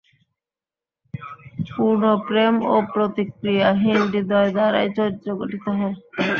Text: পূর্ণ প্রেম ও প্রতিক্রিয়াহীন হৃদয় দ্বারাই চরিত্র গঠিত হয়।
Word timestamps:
পূর্ণ 1.69 2.03
প্রেম 2.27 2.55
ও 2.67 2.85
প্রতিক্রিয়াহীন 2.93 3.99
হৃদয় 4.11 4.49
দ্বারাই 4.55 4.87
চরিত্র 4.97 5.27
গঠিত 5.39 5.65
হয়। 5.77 5.95